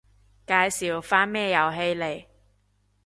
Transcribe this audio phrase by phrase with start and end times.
[0.47, 2.25] 介紹返咩遊戲嚟